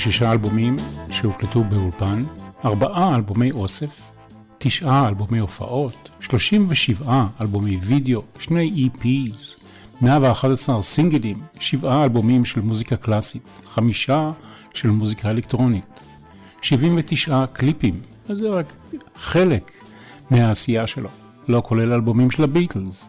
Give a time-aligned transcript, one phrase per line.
[0.00, 0.76] 26 אלבומים
[1.10, 2.24] שהוקלטו באולפן,
[2.64, 4.00] ארבעה אלבומי אוסף,
[4.58, 9.60] תשעה אלבומי הופעות, 37 אלבומי וידאו, שני EPs,
[10.00, 14.32] 111 סינגלים, שבעה אלבומים של מוזיקה קלאסית, חמישה
[14.74, 16.00] של מוזיקה אלקטרונית,
[16.62, 18.76] 79 קליפים, אז זה רק
[19.16, 19.70] חלק
[20.30, 21.08] מהעשייה שלו,
[21.48, 23.08] לא כולל אלבומים של הביטלס.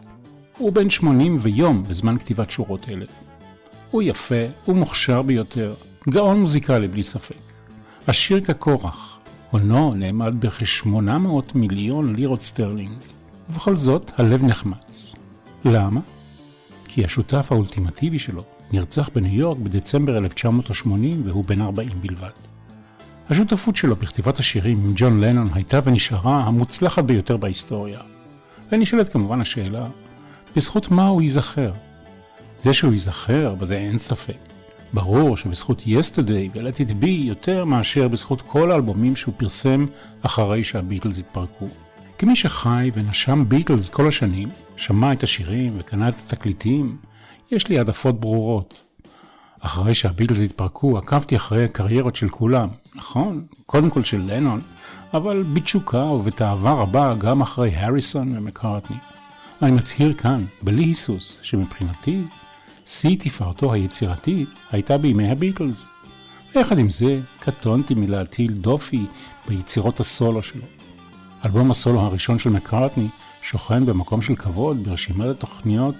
[0.58, 3.06] הוא בן 80 ויום בזמן כתיבת שורות אלה.
[3.90, 5.74] הוא יפה, הוא מוכשר ביותר,
[6.08, 7.34] גאון מוזיקלי בלי ספק.
[8.06, 9.18] עשיר כקורח,
[9.50, 10.88] הונו נאמד בכ-800
[11.54, 12.98] מיליון לירות סטרלינג,
[13.50, 15.14] ובכל זאת הלב נחמץ.
[15.64, 16.00] למה?
[16.84, 22.30] כי השותף האולטימטיבי שלו נרצח בניו יורק בדצמבר 1980 והוא בן 40 בלבד.
[23.30, 28.00] השותפות שלו בכתיבת השירים עם ג'ון לנון הייתה ונשארה המוצלחת ביותר בהיסטוריה.
[28.72, 29.86] ונשאלת כמובן השאלה,
[30.56, 31.72] בזכות מה הוא ייזכר?
[32.58, 34.61] זה שהוא ייזכר, בזה אין ספק.
[34.92, 39.86] ברור שבזכות יסטרדי ו-Let It Be יותר מאשר בזכות כל האלבומים שהוא פרסם
[40.22, 41.68] אחרי שהביטלס התפרקו.
[42.18, 46.96] כמי שחי ונשם ביטלס כל השנים, שמע את השירים וקנה את התקליטים,
[47.50, 48.82] יש לי העדפות ברורות.
[49.60, 52.68] אחרי שהביטלס התפרקו, עקבתי אחרי הקריירות של כולם.
[52.94, 54.60] נכון, קודם כל של לנון,
[55.14, 58.96] אבל בתשוקה ובתאווה רבה גם אחרי הריסון ומקארטני.
[59.62, 62.22] אני מצהיר כאן, בלי היסוס, שמבחינתי
[62.86, 65.88] שיא תפארתו היצירתית הייתה בימי הביטלס.
[66.54, 69.06] ויחד עם זה, קטונתי מלהטיל דופי
[69.48, 70.62] ביצירות הסולו שלו.
[71.46, 73.08] אלבום הסולו הראשון של מקארטני
[73.42, 75.94] שוכן במקום של כבוד ברשימת התוכניות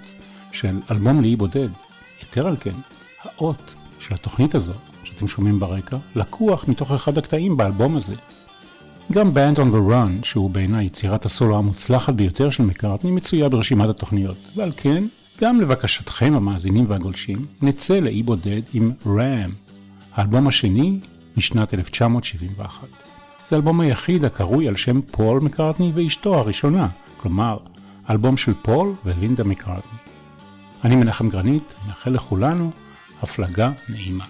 [0.51, 1.69] של אלבום לאי בודד.
[2.21, 2.75] יתר על כן,
[3.23, 4.73] האות של התוכנית הזו,
[5.03, 8.15] שאתם שומעים ברקע, לקוח מתוך אחד הקטעים באלבום הזה.
[9.11, 13.89] גם Band on the Run, שהוא בעיניי יצירת הסולו המוצלחת ביותר של מקארטני, מצויה ברשימת
[13.89, 15.03] התוכניות, ועל כן
[15.43, 19.51] גם לבקשתכם המאזינים והגולשים, נצא לאי בודד עם ראם,
[20.13, 20.99] האלבום השני
[21.37, 22.87] משנת 1971.
[23.47, 26.87] זה האלבום היחיד הקרוי על שם פול מקארטני ואשתו הראשונה,
[27.17, 27.57] כלומר,
[28.09, 29.97] אלבום של פול ולינדה מקארטני.
[30.83, 32.71] אני מנחם גרנית, מאחל לכולנו
[33.21, 34.25] הפלגה נעימה.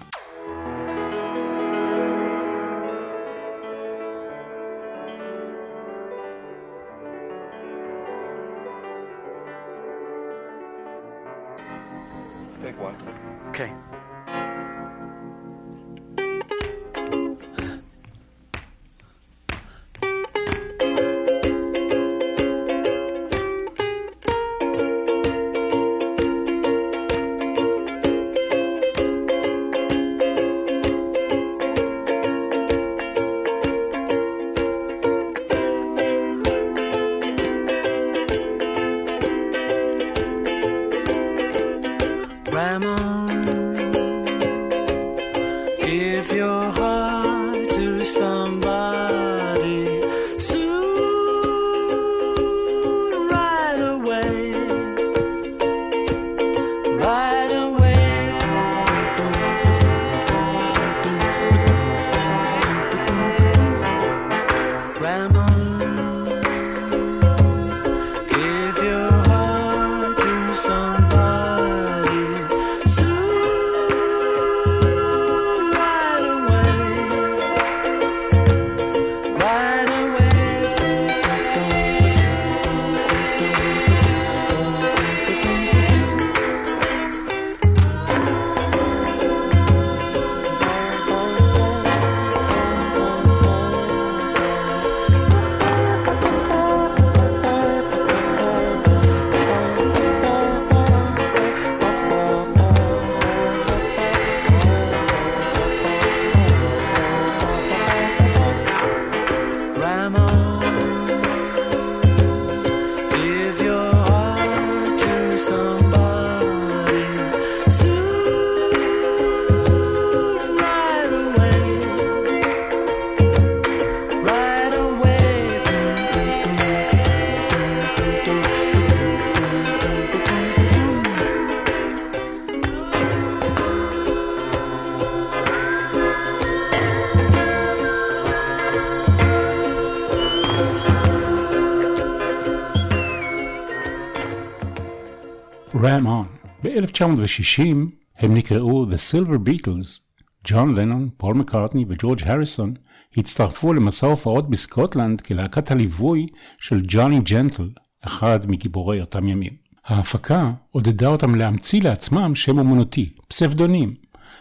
[145.94, 146.48] Ram On.
[146.62, 147.76] ב-1960
[148.18, 150.00] הם נקראו The Silver Beatles.
[150.48, 152.74] ג'ון לנון, פול מקארטני וג'ורג' הריסון
[153.16, 156.26] הצטרפו למסע הופעות בסקוטלנד כלהקת הליווי
[156.58, 157.70] של ג'וני ג'נטל,
[158.00, 159.52] אחד מגיבורי אותם ימים.
[159.84, 163.94] ההפקה עודדה אותם להמציא לעצמם שם אומנותי, פסבדונים.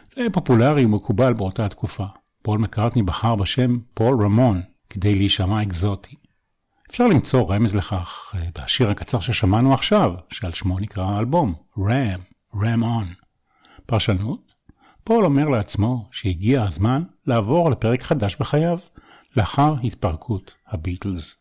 [0.09, 2.05] זה היה פופולרי ומקובל באותה התקופה.
[2.41, 6.15] פול מקארטני בחר בשם פול רמון כדי להישמע אקזוטי.
[6.93, 12.19] אפשר למצוא רמז לכך אה, בשיר הקצר ששמענו עכשיו, שעל שמו נקרא האלבום, RAM,
[12.55, 13.25] RAM On.
[13.85, 14.51] פרשנות,
[15.03, 18.79] פול אומר לעצמו שהגיע הזמן לעבור לפרק חדש בחייו,
[19.37, 21.35] לאחר התפרקות הביטלס.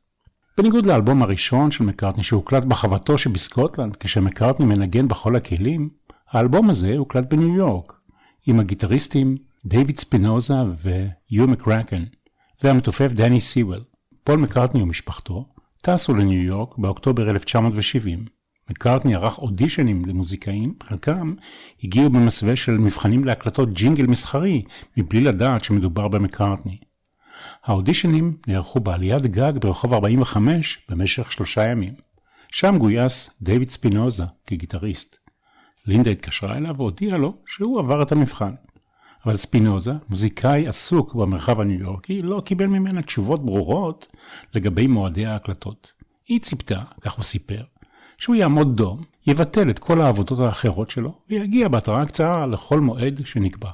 [0.58, 5.90] בניגוד לאלבום הראשון של מקארטני שהוקלט בחוותו שבסקוטלנד כשמקארטני מנגן בכל הכלים,
[6.30, 7.92] האלבום הזה הוקלט בניו יורק,
[8.46, 12.04] עם הגיטריסטים דייוויד ספינוזה והיו מקרקן,
[12.62, 13.91] והמתופף דני סיוול.
[14.24, 15.44] פול מקארטני ומשפחתו
[15.82, 18.24] טסו לניו יורק באוקטובר 1970.
[18.70, 21.34] מקארטני ערך אודישנים למוזיקאים, חלקם
[21.84, 24.62] הגיעו במסווה של מבחנים להקלטות ג'ינגל מסחרי,
[24.96, 26.78] מבלי לדעת שמדובר במקארטני.
[27.64, 31.94] האודישנים נערכו בעליית גג ברחוב 45 במשך שלושה ימים.
[32.48, 35.18] שם גויס דיוויד ספינוזה כגיטריסט.
[35.86, 38.54] לינדה התקשרה אליו והודיעה לו שהוא עבר את המבחן.
[39.26, 44.06] אבל ספינוזה, מוזיקאי עסוק במרחב הניו יורקי, לא קיבל ממנה תשובות ברורות
[44.54, 45.92] לגבי מועדי ההקלטות.
[46.28, 47.62] היא ציפתה, כך הוא סיפר,
[48.16, 53.70] שהוא יעמוד דום, יבטל את כל העבודות האחרות שלו, ויגיע בהתראה קצרה לכל מועד שנקבע.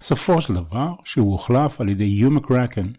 [0.00, 2.92] סופו של דבר שהוא הוחלף על ידי יו מקרקן.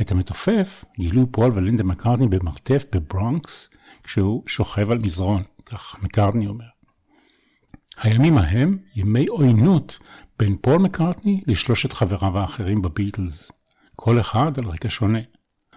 [0.00, 3.70] את המתופף גילו פול ולינדה מקארטני במרתף בברונקס,
[4.02, 6.64] כשהוא שוכב על מזרון, כך מקארטני אומר.
[8.02, 9.98] הימים ההם ימי עוינות
[10.38, 13.52] בין פול מקארטני לשלושת חבריו האחרים בביטלס,
[13.96, 15.18] כל אחד על רקע שונה.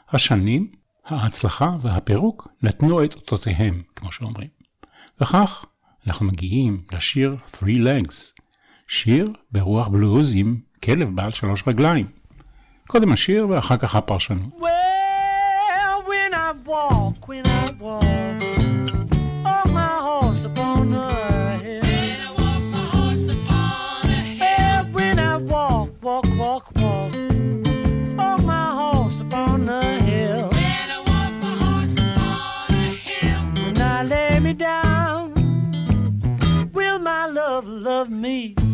[0.10, 0.72] השנים,
[1.06, 4.48] ההצלחה והפירוק נתנו את אותותיהם, כמו שאומרים.
[5.22, 5.66] וכך
[6.08, 8.42] אנחנו מגיעים לשיר Three Legs,
[8.88, 12.08] שיר ברוח בלוז עם כלב בעל שלוש רגליים.
[12.88, 14.54] קודם השיר ואחר כך הפרשנות.
[14.60, 18.21] Well, when I walk, when I walk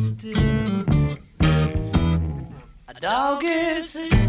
[0.10, 0.86] still.
[2.88, 4.27] A dog is here.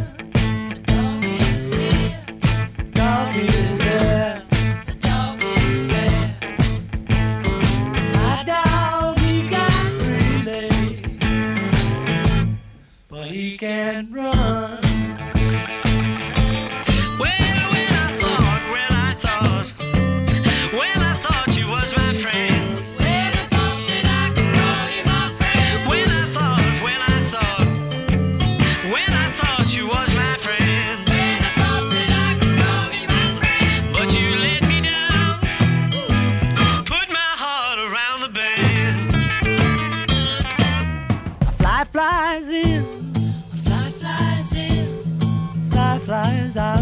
[42.48, 43.12] flies in.
[43.52, 45.19] A fly flies in.
[45.22, 46.81] A fly flies out.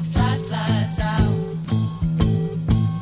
[0.00, 1.32] A fly flies out.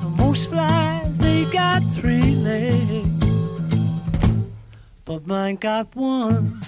[0.02, 3.24] And most flies, they got three legs.
[5.04, 6.65] But mine got one.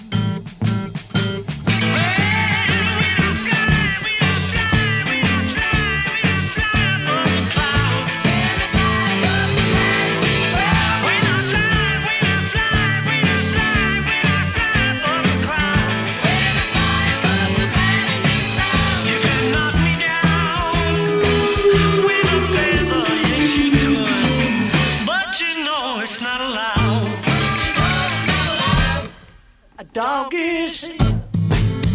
[29.93, 30.97] Dog is here.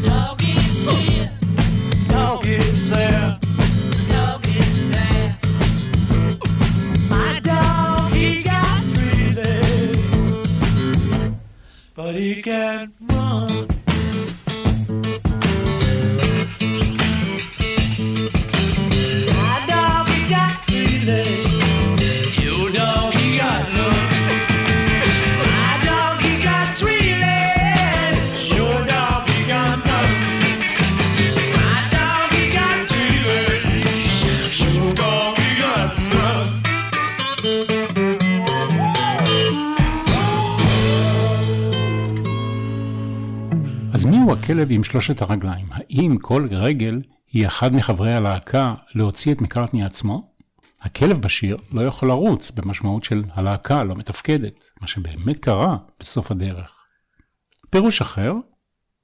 [0.04, 1.30] Dog is here.
[2.08, 3.38] Dog is there.
[4.08, 5.38] Dog is there.
[7.08, 10.48] My dog, he got three legs,
[11.94, 12.93] but he can't
[44.44, 45.66] הכלב עם שלושת הרגליים.
[45.70, 47.00] האם כל רגל
[47.32, 50.32] היא אחד מחברי הלהקה להוציא את מקארטני עצמו?
[50.82, 56.84] הכלב בשיר לא יכול לרוץ במשמעות של הלהקה לא מתפקדת, מה שבאמת קרה בסוף הדרך.
[57.70, 58.32] פירוש אחר,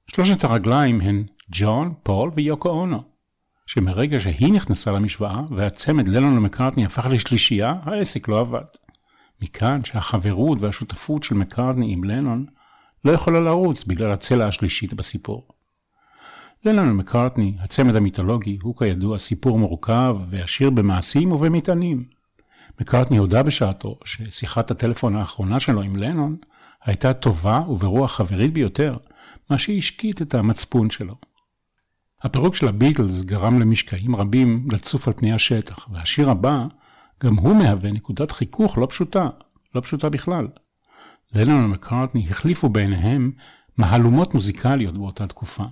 [0.07, 3.03] שלושת הרגליים הן ג'ון, פול ויוקו אונו,
[3.65, 8.65] שמרגע שהיא נכנסה למשוואה והצמד לנון ומקארטני הפך לשלישייה, העסק לא עבד.
[9.41, 12.45] מכאן שהחברות והשותפות של מקארטני עם לנון
[13.05, 15.47] לא יכולה לרוץ בגלל הצלע השלישית בסיפור.
[16.65, 22.03] לנון ומקארטני, הצמד המיתולוגי, הוא כידוע סיפור מורכב ועשיר במעשים ובמטענים.
[22.81, 26.37] מקארטני הודה בשעתו ששיחת הטלפון האחרונה שלו עם לנון
[26.85, 28.97] הייתה טובה וברוח חברית ביותר,
[29.49, 31.15] מה שהשקיט את המצפון שלו.
[32.21, 36.65] הפירוק של הביטלס גרם למשקעים רבים לצוף על פני השטח, והשיר הבא
[37.23, 39.29] גם הוא מהווה נקודת חיכוך לא פשוטה,
[39.75, 40.47] לא פשוטה בכלל.
[41.33, 43.31] לנון ומקארטני החליפו ביניהם
[43.77, 45.63] מהלומות מוזיקליות באותה תקופה.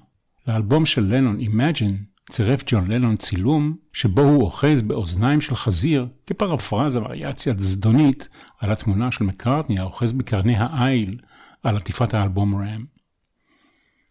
[0.48, 1.94] לאלבום של לנון, Imagine,
[2.32, 9.12] צירף ג'ון לנון צילום שבו הוא אוחז באוזניים של חזיר כפרפרזה וריאציה זדונית על התמונה
[9.12, 11.20] של מקארטני האוחז בקרני העיל
[11.64, 12.86] על עטיפת האלבום ראם.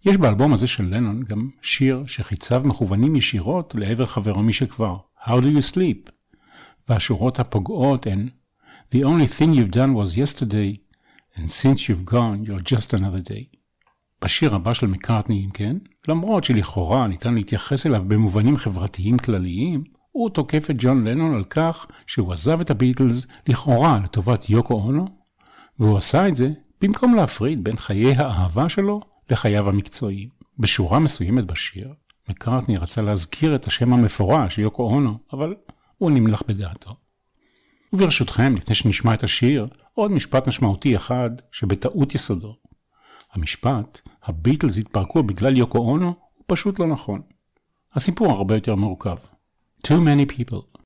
[0.06, 5.44] יש באלבום הזה של לנון גם שיר שחיציו מכוונים ישירות לעבר חברו משכבר, How do
[5.44, 6.10] you sleep?
[6.88, 8.28] והשורות הפוגעות הן
[8.94, 10.87] The only thing you've done was yesterday,
[11.38, 13.58] and since you've gone, you're just another day.
[14.24, 15.76] בשיר הבא של מקארטני, אם כן,
[16.08, 21.86] למרות שלכאורה ניתן להתייחס אליו במובנים חברתיים כלליים, הוא תוקף את ג'ון לנון על כך
[22.06, 25.06] שהוא עזב את הביטלס לכאורה לטובת יוקו אונו,
[25.78, 30.28] והוא עשה את זה במקום להפריד בין חיי האהבה שלו לחייו המקצועיים.
[30.58, 31.92] בשורה מסוימת בשיר,
[32.28, 35.54] מקארטני רצה להזכיר את השם המפורש, יוקו אונו, אבל
[35.98, 36.96] הוא נמלח בדעתו.
[37.92, 39.66] וברשותכם, לפני שנשמע את השיר,
[39.98, 42.56] עוד משפט משמעותי אחד שבטעות יסודו.
[43.32, 47.22] המשפט, הביטלס התפרקו בגלל יוקו אונו, הוא פשוט לא נכון.
[47.94, 49.16] הסיפור הרבה יותר מורכב.
[49.86, 50.78] Too many people.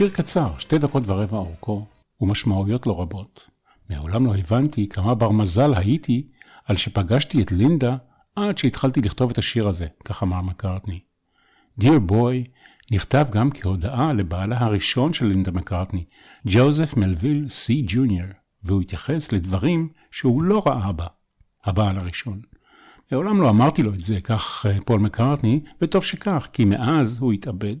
[0.00, 1.86] שיר קצר, שתי דקות ורבע אורכו,
[2.20, 3.48] ומשמעויות לא רבות.
[3.90, 6.28] מעולם לא הבנתי כמה בר מזל הייתי
[6.66, 7.96] על שפגשתי את לינדה
[8.36, 11.00] עד שהתחלתי לכתוב את השיר הזה, כך אמר מקארטני.
[11.80, 12.50] Dear Boy
[12.92, 16.04] נכתב גם כהודעה לבעלה הראשון של לינדה מקארטני,
[16.46, 18.28] ג'וזף מלוויל סי ג'וניור,
[18.62, 21.06] והוא התייחס לדברים שהוא לא ראה בה,
[21.64, 22.40] הבעל הראשון.
[23.12, 27.32] מעולם לא אמרתי לו את זה, כך אה, פול מקארטני, וטוב שכך, כי מאז הוא
[27.32, 27.76] התאבד.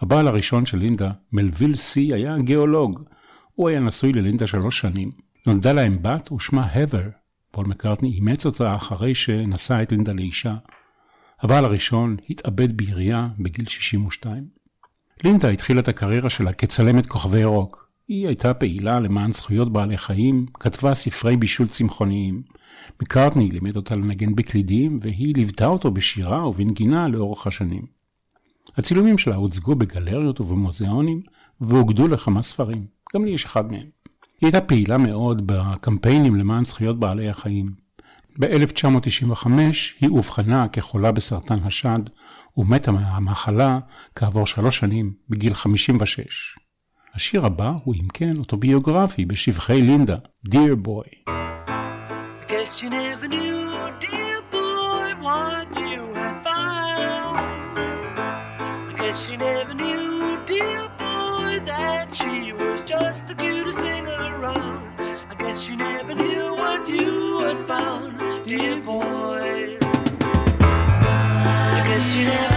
[0.00, 3.02] הבעל הראשון של לינדה, מלוויל סי, היה גיאולוג.
[3.54, 5.10] הוא היה נשוי ללינדה שלוש שנים.
[5.46, 7.08] נולדה להם בת ושמה הת'ר.
[7.50, 10.54] פול מקארטני אימץ אותה אחרי שנשא את לינדה לאישה.
[11.40, 14.44] הבעל הראשון התאבד בירייה בגיל 62.
[15.24, 17.88] לינדה התחילה את הקריירה שלה כצלמת כוכבי רוק.
[18.08, 22.42] היא הייתה פעילה למען זכויות בעלי חיים, כתבה ספרי בישול צמחוניים.
[23.02, 28.03] מקארטני לימד אותה לנגן בקלידים, והיא ליוותה אותו בשירה ובנגינה לאורך השנים.
[28.76, 31.20] הצילומים שלה הוצגו בגלריות ובמוזיאונים,
[31.60, 32.86] ואוגדו לכמה ספרים.
[33.14, 33.86] גם לי יש אחד מהם.
[34.40, 37.66] היא הייתה פעילה מאוד בקמפיינים למען זכויות בעלי החיים.
[38.38, 39.48] ב-1995
[40.00, 42.00] היא אובחנה כחולה בסרטן השד,
[42.56, 43.78] ומתה מהמחלה
[44.14, 46.56] כעבור שלוש שנים, בגיל 56.
[47.14, 50.16] השיר הבא הוא אם כן אוטוביוגרפי בשבחי לינדה,
[50.48, 51.30] Dear Boy.
[52.48, 53.60] guess you never knew,
[54.00, 55.83] dear boy, what you
[59.14, 64.92] guess you never knew, dear boy, that she was just the cutest thing around.
[65.30, 69.78] I guess you never knew what you had found, dear boy.
[70.60, 72.53] I guess you never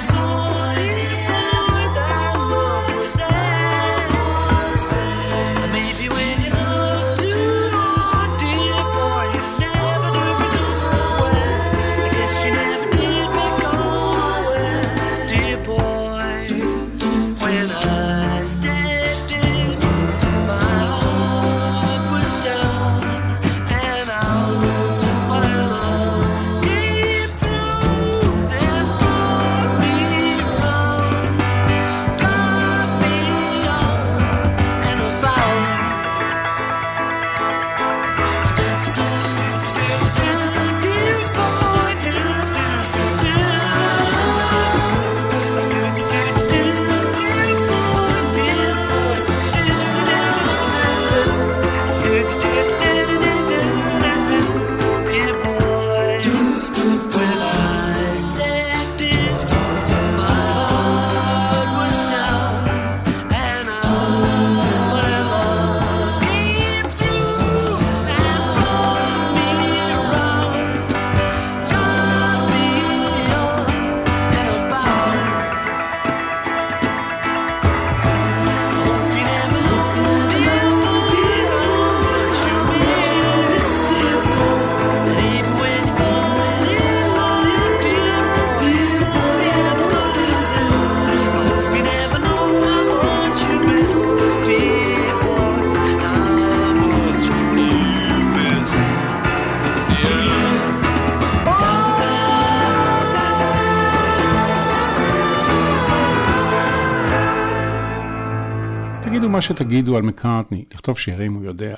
[109.38, 111.76] מה שתגידו על מקארטני, לכתוב שירים הוא יודע,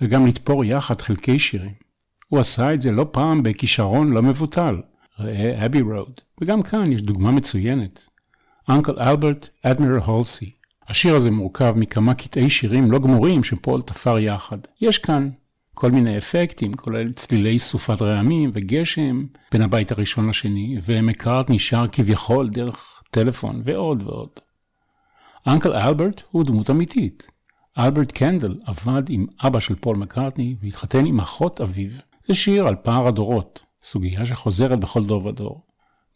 [0.00, 1.72] וגם לתפור יחד חלקי שירים.
[2.28, 4.76] הוא עשה את זה לא פעם בכישרון לא מבוטל,
[5.18, 8.06] ראה אבי רוד, וגם כאן יש דוגמה מצוינת.
[8.70, 10.50] אנקל אלברט אדמירל הולסי.
[10.88, 14.58] השיר הזה מורכב מכמה קטעי שירים לא גמורים שפול תפר יחד.
[14.80, 15.30] יש כאן
[15.74, 22.48] כל מיני אפקטים, כולל צלילי סופת רעמים וגשם בין הבית הראשון לשני, ומקארטני שר כביכול
[22.48, 24.30] דרך טלפון ועוד ועוד.
[25.46, 27.30] Uncle Albert הוא דמות אמיתית.
[27.78, 31.90] אלברט קנדל עבד עם אבא של פול מקארטני והתחתן עם אחות אביו.
[32.28, 35.62] זה שיר על פער הדורות, סוגיה שחוזרת בכל דור ודור.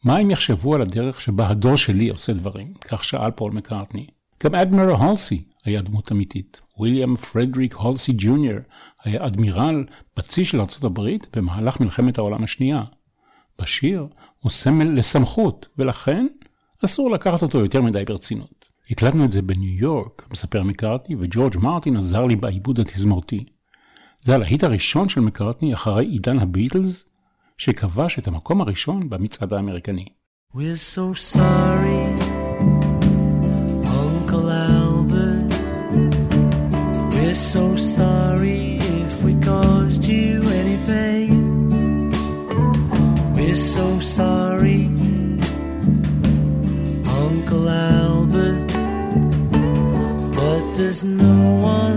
[0.05, 2.75] מה הם יחשבו על הדרך שבה הדור שלי עושה דברים?
[2.81, 4.07] כך שאל פול מקארטני.
[4.45, 6.61] גם אדמירל הולסי היה דמות אמיתית.
[6.81, 8.59] ויליאם פרדריק הולסי ג'וניור
[9.05, 9.85] היה אדמירל
[10.17, 12.83] בצי של ארצות הברית במהלך מלחמת העולם השנייה.
[13.59, 14.07] בשיר
[14.41, 16.27] הוא סמל לסמכות, ולכן
[16.85, 18.56] אסור לקחת אותו יותר מדי ברצינות.
[18.90, 23.44] הקלטנו את זה בניו יורק, מספר מקארטני, וג'ורג' מרטין עזר לי בעיבוד התזמורתי.
[24.22, 27.05] זה הלהיט הראשון של מקארטני אחרי עידן הביטלס,
[27.59, 30.05] שכבש את המקום הראשון במצעד האמריקני.
[30.55, 31.99] We're so sorry,
[33.85, 34.86] Uncle Albert.
[50.77, 51.96] There's no one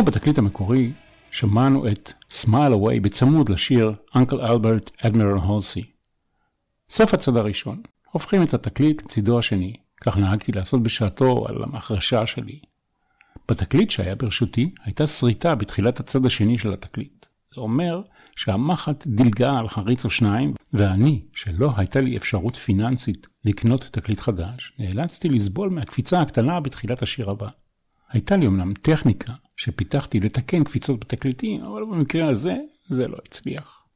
[0.00, 0.92] בתקליט המקורי
[1.30, 5.84] שמענו את Smile Away בצמוד לשיר Uncle Albert Admiral Halsey.
[6.90, 12.60] סוף הצד הראשון, הופכים את התקליט לצידו השני, כך נהגתי לעשות בשעתו על המחרשה שלי.
[13.48, 17.26] בתקליט שהיה ברשותי הייתה שריטה בתחילת הצד השני של התקליט.
[17.54, 18.02] זה אומר
[18.36, 24.72] שהמחט דילגה על חריץ או שניים, ואני, שלא הייתה לי אפשרות פיננסית לקנות תקליט חדש,
[24.78, 27.48] נאלצתי לסבול מהקפיצה הקטנה בתחילת השיר הבא.
[28.12, 33.86] הייתה לי אמנם טכניקה שפיתחתי לתקן קפיצות בתקליטים, אבל במקרה הזה זה לא הצליח.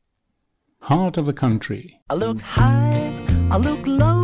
[0.85, 3.11] Heart of the Country I look high,
[3.50, 4.22] I look low,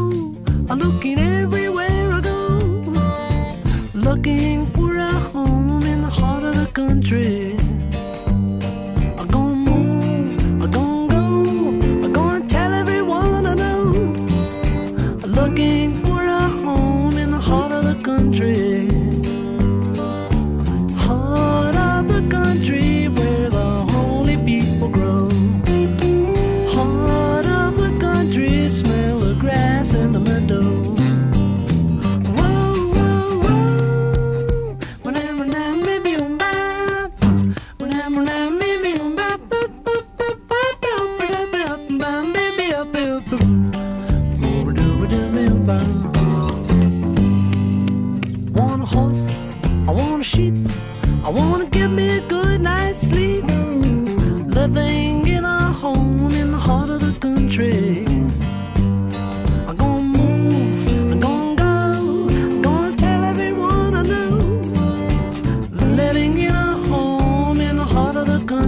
[0.68, 2.38] I'm looking everywhere I go.
[4.08, 7.51] Looking for a home in the heart of the country.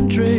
[0.08, 0.33] Country.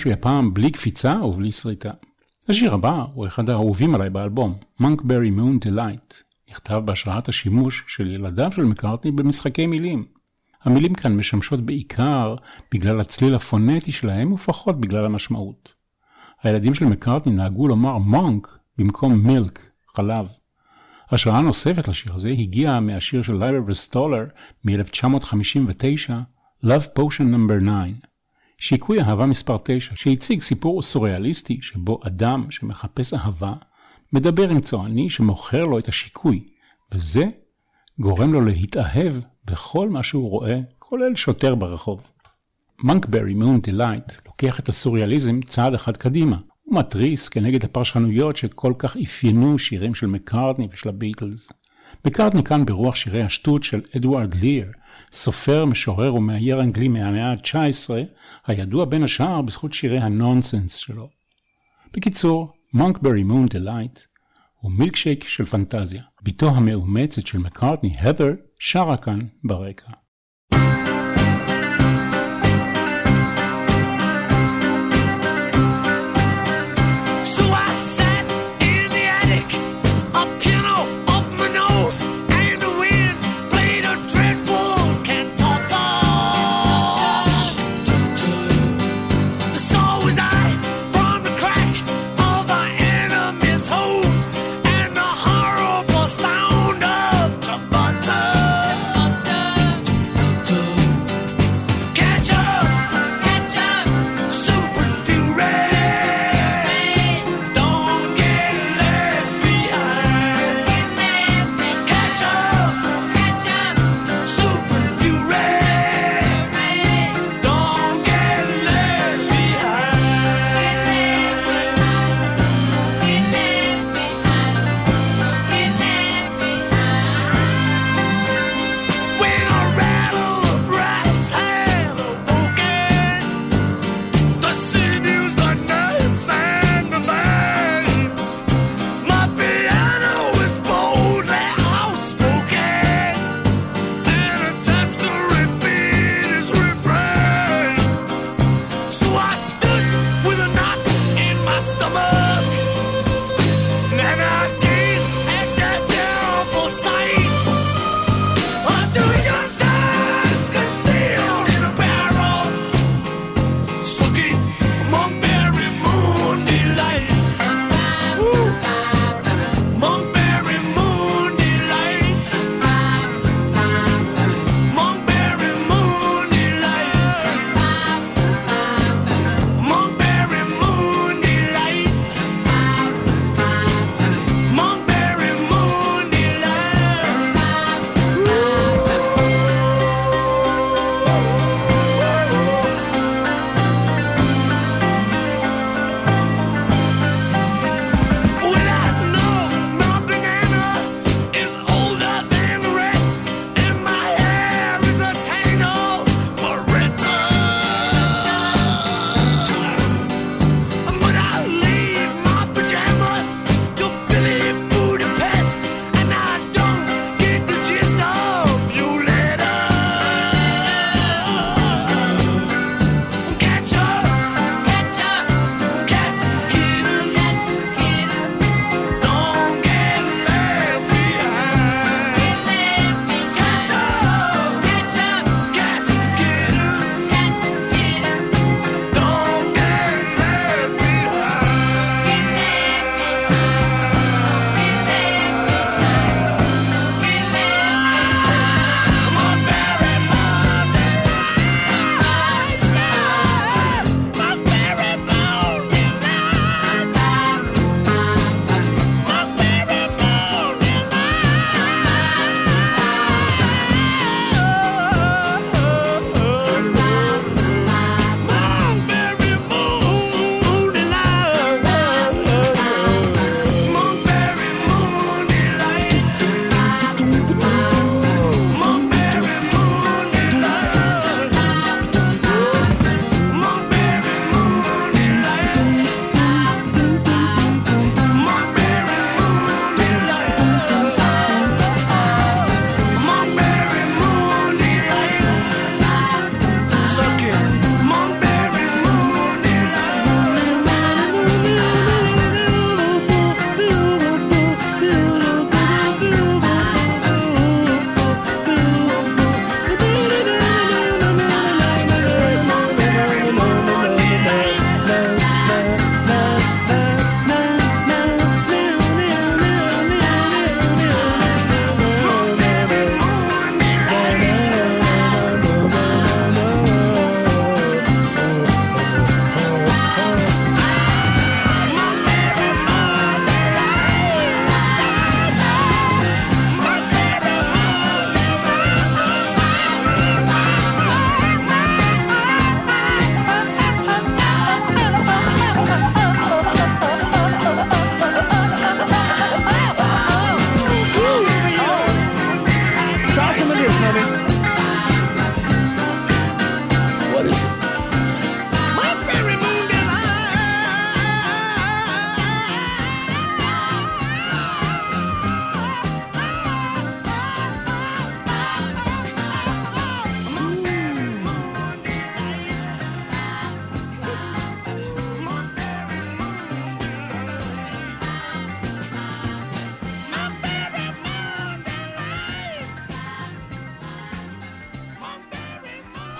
[0.00, 1.90] Country הפעם בלי קפיצה ובלי שריטה.
[2.48, 6.14] השיר הבא הוא אחד האהובים עליי באלבום, Monkberry Moon Delight,
[6.50, 10.04] נכתב בהשראת השימוש של ילדיו של מקארטני במשחקי מילים.
[10.62, 12.34] המילים כאן משמשות בעיקר
[12.74, 15.74] בגלל הצליל הפונטי שלהם ופחות בגלל המשמעות.
[16.42, 20.26] הילדים של מקארטני נהגו לומר monk במקום milk, חלב.
[21.10, 24.24] השראה נוספת לשיר הזה הגיעה מהשיר של לייבר וסטולר
[24.64, 26.10] מ-1959,
[26.64, 27.52] Love Potion No.
[27.52, 28.09] 9.
[28.60, 33.54] שיקוי אהבה מספר 9, שהציג סיפור סוריאליסטי שבו אדם שמחפש אהבה,
[34.12, 36.44] מדבר עם צועני שמוכר לו את השיקוי,
[36.92, 37.24] וזה
[38.00, 42.10] גורם לו להתאהב בכל מה שהוא רואה, כולל שוטר ברחוב.
[42.82, 46.36] Monkberry Moon Delight לוקח את הסוריאליזם צעד אחד קדימה.
[46.64, 51.52] הוא מתריס כנגד הפרשנויות שכל כך אפיינו שירים של מקארטני ושל הביטלס.
[52.04, 54.72] מקארטני כאן ברוח שירי השטות של אדוארד ליר,
[55.12, 57.90] סופר, משורר ומאייר אנגלי מהמאה ה-19,
[58.46, 61.08] הידוע בין השאר בזכות שירי הנונסנס שלו.
[61.92, 63.98] בקיצור, Monkberry Moon Delight
[64.60, 66.02] הוא מילקשייק של פנטזיה.
[66.22, 69.92] בתו המאומצת של מקארטני, הת'ר, שרה כאן ברקע.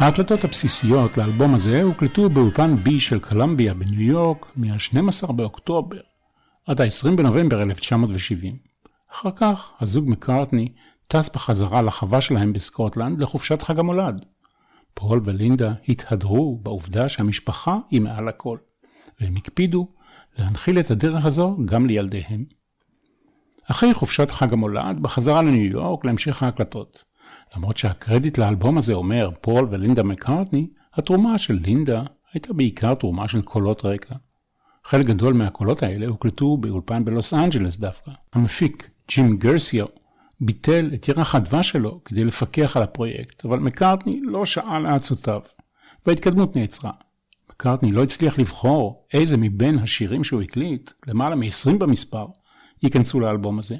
[0.01, 6.01] ההקלטות הבסיסיות לאלבום הזה הוקלטו באולפן B של קולומביה בניו יורק מה-12 באוקטובר
[6.67, 8.57] עד ה-20 בנובמבר 1970.
[9.13, 10.69] אחר כך הזוג מקארטני
[11.09, 14.25] טס בחזרה לחווה שלהם בסקוטלנד לחופשת חג המולד.
[14.95, 18.59] פול ולינדה התהדרו בעובדה שהמשפחה היא מעל הכל,
[19.21, 19.89] והם הקפידו
[20.39, 22.45] להנחיל את הדרך הזו גם לילדיהם.
[23.71, 27.10] אחרי חופשת חג המולד, בחזרה לניו יורק להמשך ההקלטות.
[27.57, 33.41] למרות שהקרדיט לאלבום הזה אומר פול ולינדה מקארטני, התרומה של לינדה הייתה בעיקר תרומה של
[33.41, 34.15] קולות רקע.
[34.85, 38.11] חלק גדול מהקולות האלה הוקלטו באולפן בלוס אנג'לס דווקא.
[38.33, 39.87] המפיק, ג'ים גרסיו,
[40.41, 45.41] ביטל את ירח הדבש שלו כדי לפקח על הפרויקט, אבל מקארטני לא שאל לעצותיו,
[46.07, 46.93] וההתקדמות נעצרה.
[47.51, 52.27] מקארטני לא הצליח לבחור איזה מבין השירים שהוא הקליט, למעלה מ-20 במספר,
[52.83, 53.77] ייכנסו לאלבום הזה.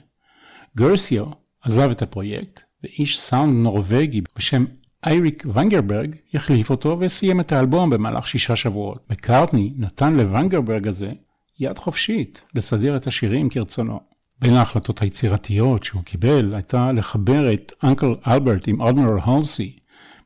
[0.77, 1.27] גרסיו
[1.63, 4.65] עזב את הפרויקט, ואיש סאונד נורווגי בשם
[5.07, 9.07] אייריק ונגרברג החליף אותו וסיים את האלבום במהלך שישה שבועות.
[9.11, 11.13] מקארטני נתן לונגרברג הזה
[11.61, 14.01] יד חופשית לסדר את השירים כרצונו.
[14.39, 19.77] בין ההחלטות היצירתיות שהוא קיבל הייתה לחבר את Uncle Albert עם Admiral Halsey.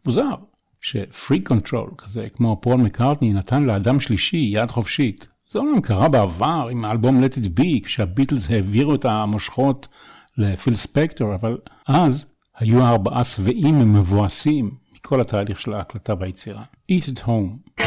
[0.06, 0.34] מוזר
[0.80, 5.28] ש freak control כזה כמו פול מקארטני נתן לאדם שלישי יד חופשית.
[5.50, 9.88] זה אומנם קרה בעבר עם האלבום Let It Be כשהביטלס העבירו את המושכות
[10.38, 16.62] לפיל ספקטור אבל אז היו ארבעה שבעים ומבואסים מכל התהליך של ההקלטה והיצירה.
[16.92, 17.84] Eat at home.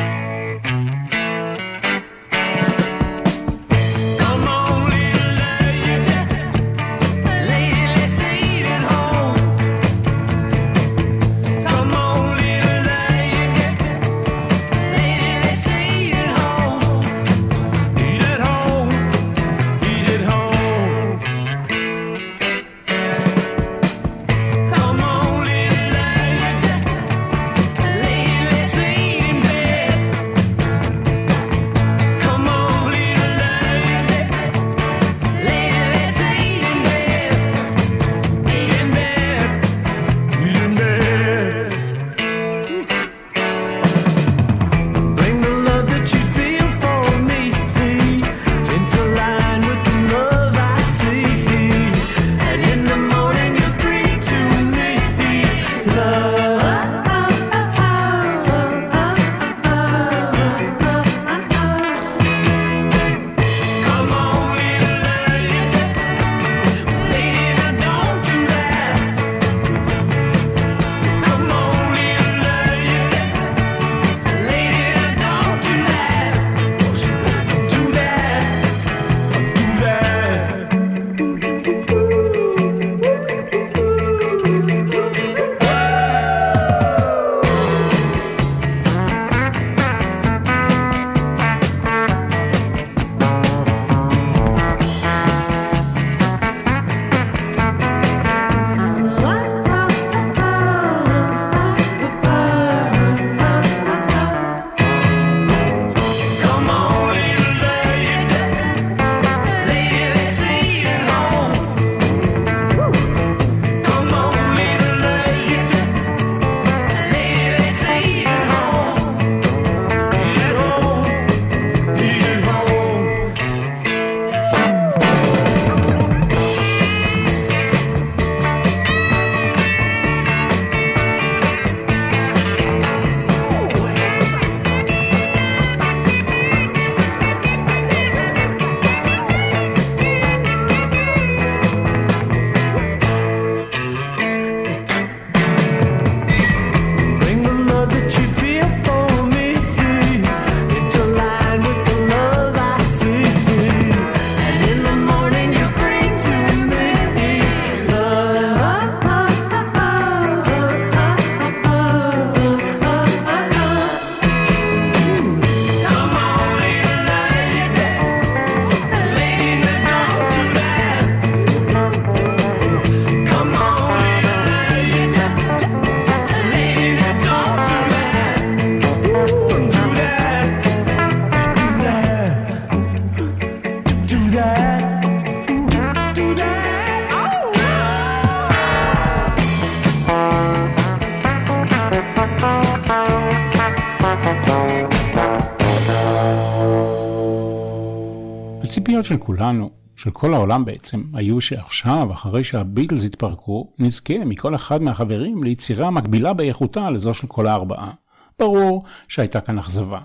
[199.07, 205.43] של כולנו, של כל העולם בעצם, היו שעכשיו, אחרי שהביטלס התפרקו, נזכה מכל אחד מהחברים
[205.43, 207.91] ליצירה מקבילה באיכותה לזו של כל הארבעה.
[208.39, 209.99] ברור שהייתה כאן אכזבה.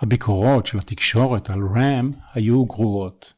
[0.00, 3.32] הביקורות של התקשורת על ראם היו גרועות.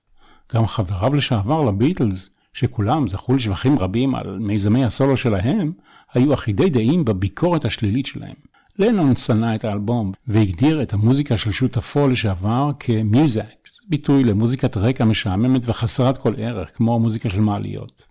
[0.55, 5.72] גם חבריו לשעבר לביטלס, שכולם זכו לשבחים רבים על מיזמי הסולו שלהם,
[6.14, 8.35] היו אחידי דעים בביקורת השלילית שלהם.
[8.78, 15.62] לנון שנא את האלבום והגדיר את המוזיקה של שותפו לשעבר כמיוזק, ביטוי למוזיקת רקע משעממת
[15.64, 18.07] וחסרת כל ערך, כמו המוזיקה של מעליות.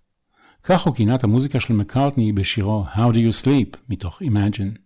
[0.64, 4.80] כך הוא כינה את המוזיקה של מקארטני בשירו How Do You Sleep מתוך Imagine.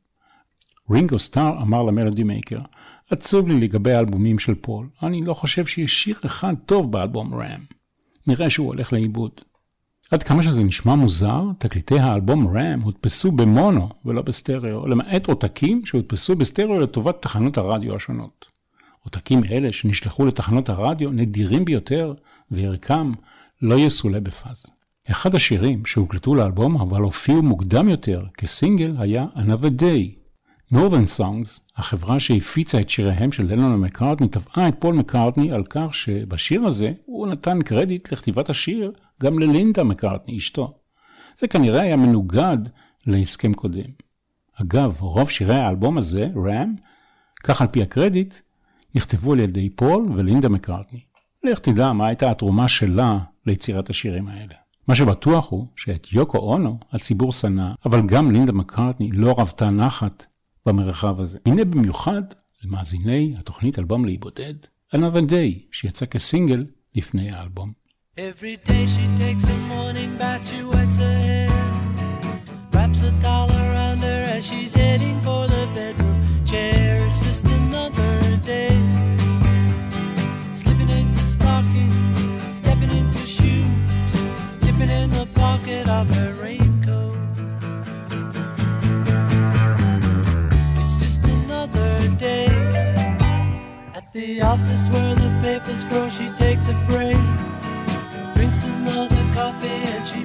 [0.91, 2.59] רינגו סטאר אמר ל Melody Maker,
[3.09, 7.61] עצוב לי לגבי האלבומים של פול, אני לא חושב שיש שיר אחד טוב באלבום Ram.
[8.27, 9.31] נראה שהוא הולך לאיבוד.
[10.11, 16.35] עד כמה שזה נשמע מוזר, תקליטי האלבום Ram הודפסו במונו ולא בסטריאו, למעט עותקים שהודפסו
[16.35, 18.57] בסטריאו לטובת תחנות הרדיו השונות.
[19.08, 22.14] עותקים אלה שנשלחו לתחנות הרדיו נדירים ביותר,
[22.51, 23.12] וערכם
[23.62, 24.66] לא יסולא בפאז.
[25.12, 30.18] אחד השירים שהוקלטו לאלבום אבל הופיעו מוקדם יותר כסינגל היה Another Day.
[30.74, 35.93] Northern Songs, החברה שהפיצה את שיריהם של לנון ומקארטני, תבעה את פול מקארטני על כך
[35.93, 38.91] שבשיר הזה הוא נתן קרדיט לכתיבת השיר
[39.24, 40.78] גם ללינדה מקארטני, אשתו.
[41.38, 42.58] זה כנראה היה מנוגד
[43.05, 43.89] להסכם קודם.
[44.62, 46.76] אגב, רוב שירי האלבום הזה, ראם,
[47.43, 48.36] כך על פי הקרדיט,
[48.98, 51.00] נכתבו על ידי פול ולינדה מקארטני.
[51.43, 54.54] לך תדע מה הייתה התרומה שלה ליצירת השירים האלה.
[54.88, 60.26] מה שבטוח הוא שאת יוקו אונו הציבור שנא, אבל גם לינדה מקארטני לא רבתה נחת
[60.66, 61.39] במרחב הזה.
[61.45, 62.22] הנה במיוחד
[62.64, 64.54] למאזיני התוכנית אלבום להיבודד,
[64.95, 66.64] Another Day, שיצא כסינגל
[66.95, 67.72] לפני האלבום.
[68.18, 71.50] Every day she takes a morning bath, she wets her hair.
[72.74, 76.07] Wraps a towel around her as she's heading for the bedroom
[94.38, 97.17] the office where the papers grow, she takes a break
[98.35, 100.23] drinks another coffee and she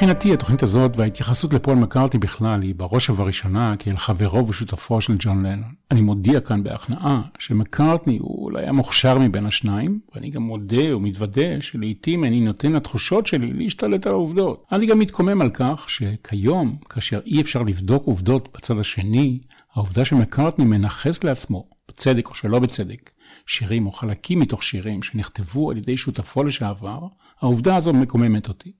[0.00, 5.46] מבחינתי התוכנית הזאת וההתייחסות לפול מקארטי בכלל היא בראש ובראשונה כאל חברו ושותפו של ג'ון
[5.46, 5.74] לנון.
[5.90, 12.24] אני מודיע כאן בהכנעה שמקארטני הוא אולי המוכשר מבין השניים, ואני גם מודה ומתוודה שלעיתים
[12.24, 14.64] אני נותן לתחושות שלי להשתלט על העובדות.
[14.72, 19.38] אני גם מתקומם על כך שכיום, כאשר אי אפשר לבדוק עובדות בצד השני,
[19.74, 23.10] העובדה שמקארטני מנכס לעצמו, בצדק או שלא בצדק,
[23.46, 27.00] שירים או חלקים מתוך שירים שנכתבו על ידי שותפו לשעבר,
[27.40, 28.72] העובדה הזו מקוממת אותי.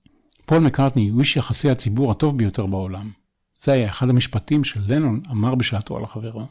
[0.51, 3.11] פול מקארטני הוא איש יחסי הציבור הטוב ביותר בעולם.
[3.59, 6.47] זה היה אחד המשפטים שלנון אמר בשעתו על חברו.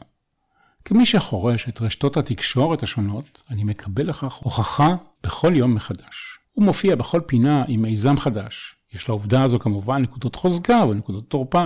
[0.85, 6.39] כמי שחורש את רשתות התקשורת השונות, אני מקבל לכך הוכחה בכל יום מחדש.
[6.51, 8.75] הוא מופיע בכל פינה עם מיזם חדש.
[8.93, 11.65] יש לעובדה הזו כמובן נקודות חוזקה ונקודות תורפה.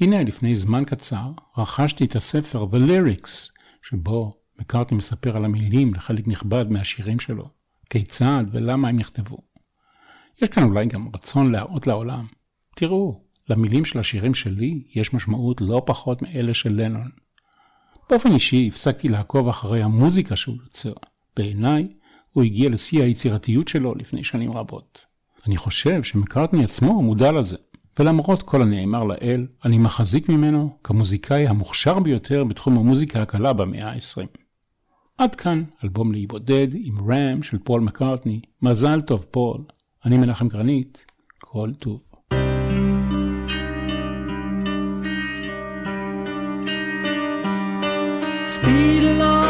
[0.00, 6.28] הנה, לפני זמן קצר, רכשתי את הספר The Lyrics, שבו מקארטני מספר על המילים לחלק
[6.28, 7.48] נכבד מהשירים שלו.
[7.90, 9.51] כיצד ולמה הם נכתבו.
[10.42, 12.26] יש כאן אולי גם רצון להראות לעולם.
[12.76, 17.10] תראו, למילים של השירים שלי יש משמעות לא פחות מאלה של לנון.
[18.10, 20.92] באופן אישי הפסקתי לעקוב אחרי המוזיקה שהוא יוצר.
[21.36, 21.88] בעיניי,
[22.32, 25.06] הוא הגיע לשיא היצירתיות שלו לפני שנים רבות.
[25.46, 27.56] אני חושב שמקארטני עצמו מודע לזה,
[27.98, 34.26] ולמרות כל הנאמר לאל, אני מחזיק ממנו כמוזיקאי המוכשר ביותר בתחום המוזיקה הקלה במאה ה-20.
[35.18, 39.64] עד כאן אלבום לאי בודד עם ראם של פול מקארטני, מזל טוב פול,
[40.06, 41.06] אני מנחם גרנית,
[41.38, 42.00] כל טוב.
[48.54, 49.41] Speed along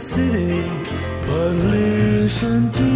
[0.00, 0.62] City.
[1.26, 2.87] But listen to